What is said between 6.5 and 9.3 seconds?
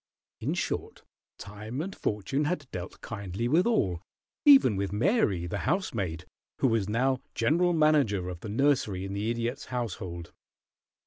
who was now general manager of the nursery in the